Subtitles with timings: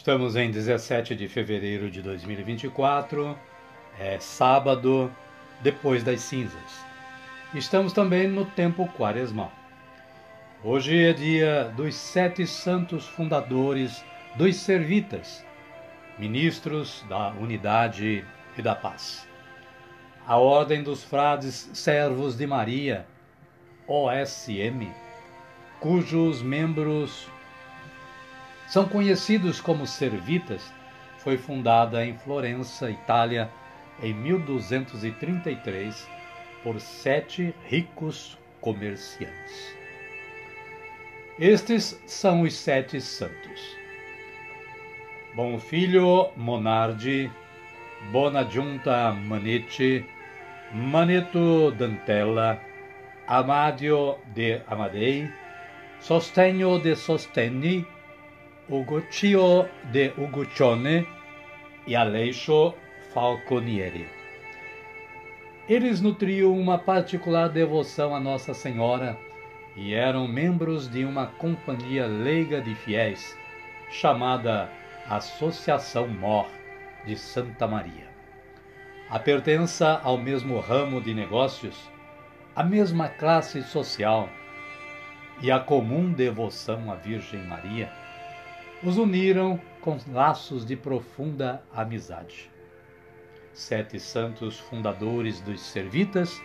[0.00, 3.38] Estamos em 17 de fevereiro de 2024,
[3.98, 5.14] é sábado,
[5.60, 6.82] depois das cinzas.
[7.52, 9.52] Estamos também no tempo quaresmal.
[10.64, 14.02] Hoje é dia dos sete santos fundadores
[14.36, 15.44] dos Servitas,
[16.18, 18.24] ministros da unidade
[18.56, 19.28] e da paz.
[20.26, 23.04] A Ordem dos Frades Servos de Maria,
[23.86, 24.90] OSM,
[25.78, 27.28] cujos membros
[28.70, 30.72] são conhecidos como Servitas,
[31.18, 33.50] foi fundada em Florença, Itália,
[34.00, 36.08] em 1233
[36.62, 39.74] por sete ricos comerciantes.
[41.36, 43.76] Estes são os sete santos.
[45.34, 47.28] Bom Filho Monardi,
[48.12, 50.06] Bonadjunta Manetti,
[50.72, 52.60] Maneto Dantella,
[53.26, 55.28] Amadio de Amadei,
[55.98, 57.84] Sostegno de Sostegni,
[58.70, 61.04] Ugocio de Uguccione
[61.88, 62.72] e Aleixo
[63.12, 64.06] Falconieri.
[65.68, 69.18] Eles nutriam uma particular devoção a Nossa Senhora
[69.74, 73.36] e eram membros de uma companhia leiga de fiéis
[73.90, 74.70] chamada
[75.08, 76.46] Associação Mor
[77.04, 78.08] de Santa Maria.
[79.08, 81.90] A pertença ao mesmo ramo de negócios,
[82.54, 84.28] à mesma classe social
[85.42, 87.99] e à comum devoção à Virgem Maria
[88.82, 92.50] os uniram com laços de profunda amizade.
[93.52, 96.40] Sete santos fundadores dos Servitas,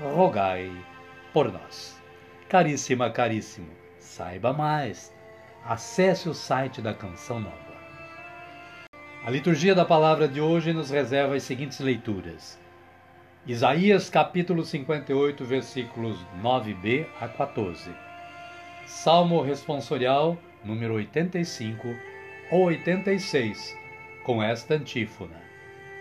[0.00, 0.70] rogai
[1.32, 2.00] por nós.
[2.48, 5.12] Caríssima, caríssimo, saiba mais.
[5.64, 7.74] Acesse o site da Canção Nova.
[9.24, 12.60] A liturgia da palavra de hoje nos reserva as seguintes leituras.
[13.46, 17.90] Isaías capítulo 58, versículos 9b a 14.
[18.86, 21.94] Salmo responsorial número 85
[22.50, 23.76] ou 86,
[24.22, 25.40] com esta antífona: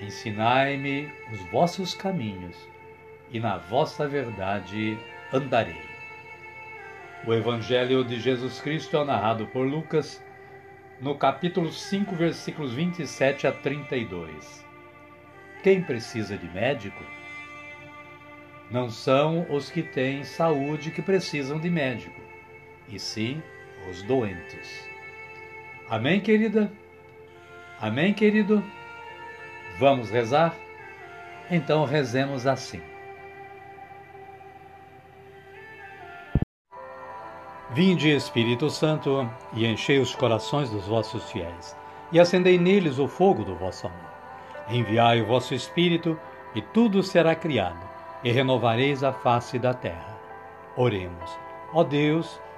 [0.00, 2.56] Ensinai-me os vossos caminhos,
[3.30, 4.98] e na vossa verdade
[5.32, 5.82] andarei.
[7.26, 10.22] O Evangelho de Jesus Cristo é narrado por Lucas
[11.00, 14.64] no capítulo 5, versículos 27 a 32.
[15.62, 17.02] Quem precisa de médico?
[18.70, 22.20] Não são os que têm saúde que precisam de médico,
[22.88, 23.53] e sim os
[24.02, 24.88] doentes.
[25.88, 26.72] Amém, querida?
[27.80, 28.62] Amém, querido?
[29.78, 30.54] Vamos rezar?
[31.50, 32.80] Então rezemos assim.
[37.72, 41.76] Vinde, Espírito Santo, e enchei os corações dos vossos fiéis,
[42.12, 44.14] e acendei neles o fogo do vosso amor.
[44.68, 46.18] Enviai o vosso Espírito,
[46.54, 47.84] e tudo será criado,
[48.22, 50.16] e renovareis a face da terra.
[50.76, 51.36] Oremos.
[51.72, 52.40] Ó Deus,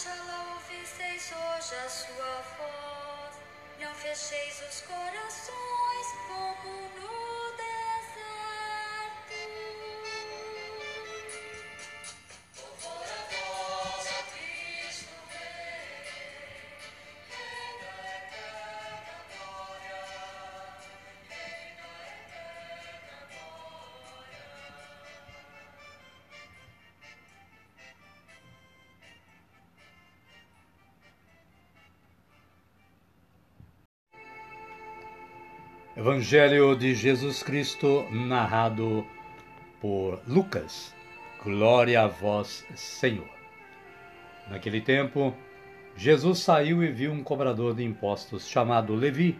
[0.00, 3.34] Oxalá ouvisseis hoje a sua voz,
[3.78, 7.39] não fecheis os corações como nós.
[36.00, 39.06] Evangelho de Jesus Cristo, narrado
[39.82, 40.94] por Lucas.
[41.44, 43.28] Glória a vós, Senhor.
[44.48, 45.34] Naquele tempo,
[45.94, 49.38] Jesus saiu e viu um cobrador de impostos chamado Levi,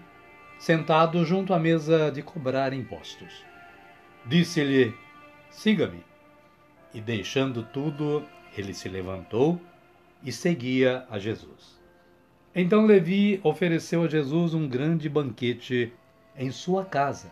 [0.59, 3.43] sentado junto à mesa de cobrar impostos.
[4.27, 4.95] Disse-lhe:
[5.49, 6.05] Siga-me.
[6.93, 8.23] E deixando tudo,
[8.55, 9.59] ele se levantou
[10.23, 11.81] e seguia a Jesus.
[12.55, 15.95] Então Levi ofereceu a Jesus um grande banquete
[16.41, 17.31] em sua casa.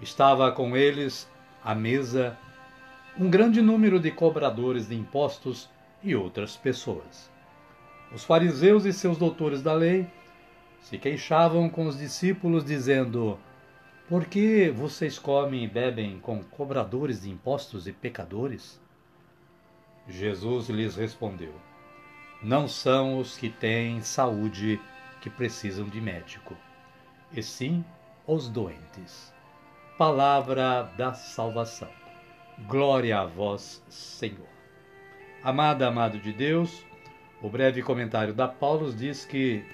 [0.00, 1.30] Estava com eles
[1.62, 2.38] à mesa
[3.18, 5.68] um grande número de cobradores de impostos
[6.02, 7.30] e outras pessoas.
[8.10, 10.08] Os fariseus e seus doutores da lei
[10.80, 13.38] se queixavam com os discípulos, dizendo:
[14.08, 18.80] Por que vocês comem e bebem com cobradores de impostos e pecadores?
[20.08, 21.52] Jesus lhes respondeu:
[22.42, 24.80] Não são os que têm saúde
[25.20, 26.56] que precisam de médico,
[27.32, 27.84] e sim
[28.28, 29.32] os doentes.
[29.96, 31.88] Palavra da salvação.
[32.66, 34.46] Glória a vós, Senhor.
[35.42, 36.84] Amada, amado de Deus,
[37.40, 39.64] o breve comentário da Paulo diz que,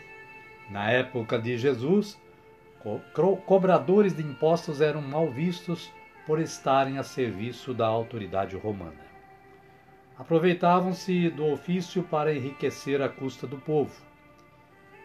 [0.70, 2.16] na época de Jesus,
[3.12, 5.90] co cobradores de impostos eram mal vistos
[6.24, 9.04] por estarem a serviço da autoridade romana.
[10.16, 14.00] Aproveitavam-se do ofício para enriquecer a custa do povo.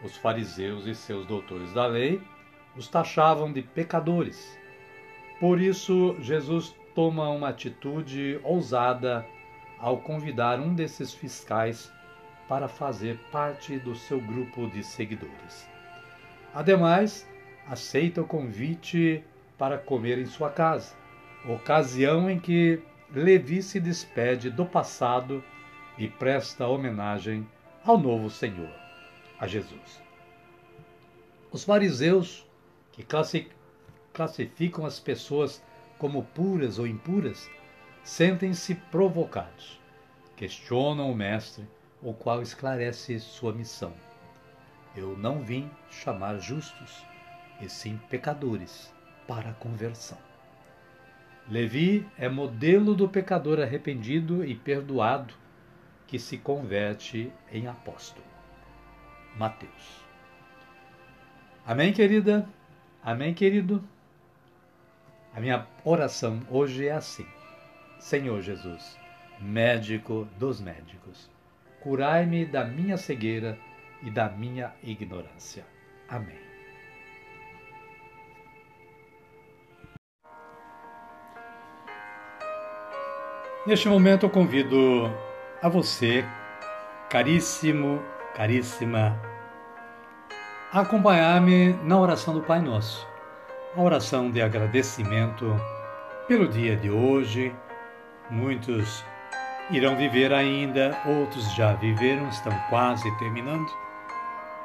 [0.03, 2.21] Os fariseus e seus doutores da lei
[2.75, 4.57] os taxavam de pecadores.
[5.39, 9.25] Por isso, Jesus toma uma atitude ousada
[9.77, 11.91] ao convidar um desses fiscais
[12.47, 15.69] para fazer parte do seu grupo de seguidores.
[16.53, 17.27] Ademais,
[17.67, 19.23] aceita o convite
[19.57, 20.95] para comer em sua casa,
[21.47, 22.81] ocasião em que
[23.11, 25.43] Levi se despede do passado
[25.97, 27.47] e presta homenagem
[27.85, 28.69] ao novo Senhor,
[29.39, 30.01] a Jesus.
[31.51, 32.48] Os fariseus,
[33.03, 33.49] que
[34.13, 35.63] classificam as pessoas
[35.97, 37.49] como puras ou impuras,
[38.03, 39.79] sentem-se provocados.
[40.35, 41.67] Questionam o Mestre,
[42.01, 43.93] o qual esclarece sua missão.
[44.95, 47.05] Eu não vim chamar justos,
[47.61, 48.93] e sim pecadores,
[49.27, 50.17] para a conversão.
[51.49, 55.33] Levi é modelo do pecador arrependido e perdoado
[56.07, 58.25] que se converte em apóstolo.
[59.37, 60.05] Mateus.
[61.65, 62.47] Amém, querida?
[63.03, 63.83] Amém, querido?
[65.33, 67.25] A minha oração hoje é assim:
[67.99, 68.97] Senhor Jesus,
[69.39, 71.29] médico dos médicos,
[71.79, 73.57] curai-me da minha cegueira
[74.03, 75.65] e da minha ignorância.
[76.07, 76.37] Amém.
[83.65, 85.05] Neste momento eu convido
[85.61, 86.25] a você,
[87.09, 88.01] caríssimo,
[88.35, 89.28] caríssima,
[90.71, 93.07] acompanhar-me na oração do Pai Nosso,
[93.75, 95.59] a oração de agradecimento
[96.27, 97.55] pelo dia de hoje.
[98.29, 99.03] Muitos
[99.71, 103.71] irão viver ainda, outros já viveram, estão quase terminando,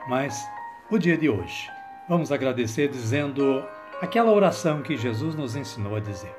[0.06, 0.46] mas
[0.90, 1.70] o dia de hoje.
[2.06, 3.64] Vamos agradecer dizendo
[4.02, 6.36] aquela oração que Jesus nos ensinou a dizer.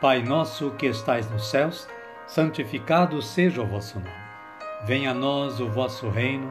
[0.00, 1.86] Pai nosso que estais nos céus,
[2.26, 4.24] santificado seja o vosso nome.
[4.86, 6.50] Venha a nós o vosso reino,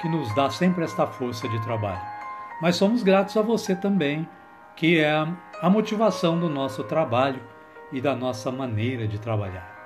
[0.00, 2.00] que nos dá sempre esta força de trabalho.
[2.60, 4.28] Mas somos gratos a você também,
[4.76, 5.26] que é
[5.60, 7.40] a motivação do nosso trabalho
[7.92, 9.76] e da nossa maneira de trabalhar.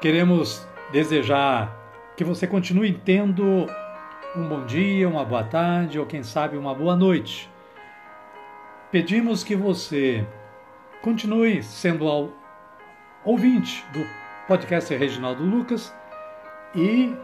[0.00, 1.74] Queremos desejar
[2.16, 3.66] que você continue tendo
[4.36, 7.50] um bom dia, uma boa tarde ou quem sabe uma boa noite.
[8.90, 10.26] Pedimos que você
[11.02, 12.32] continue sendo
[13.24, 14.06] ouvinte do
[14.46, 15.94] podcast Reginaldo Lucas
[16.74, 17.14] e,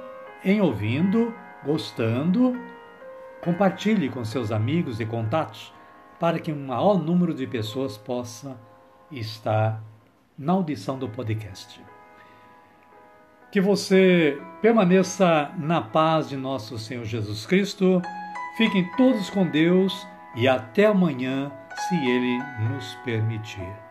[0.45, 2.57] em ouvindo, gostando,
[3.43, 5.73] compartilhe com seus amigos e contatos
[6.19, 8.57] para que um maior número de pessoas possa
[9.11, 9.83] estar
[10.39, 11.81] na audição do podcast.
[13.51, 18.01] Que você permaneça na paz de nosso Senhor Jesus Cristo.
[18.57, 21.53] Fiquem todos com Deus e até amanhã,
[21.89, 22.39] se Ele
[22.71, 23.82] nos permitir.